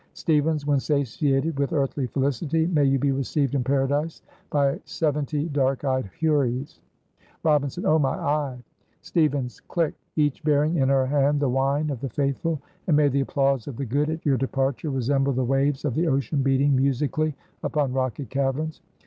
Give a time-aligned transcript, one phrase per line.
[0.15, 0.65] Stevens.
[0.65, 6.09] "When satiated with earthly felicity, may you be received in paradise by seventy dark eyed
[6.19, 6.79] houris'"
[7.43, 7.85] Robinson.
[7.85, 7.99] "Oh!
[7.99, 8.63] my eye!"
[9.01, 9.59] Stevens.
[9.59, 9.93] "Click!
[10.15, 13.77] 'Each bearing in her hand the wine of the faithful; and may the applause of
[13.77, 18.25] the good at your departure resemble the waves of the ocean beating musically upon rocky
[18.25, 18.81] caverns.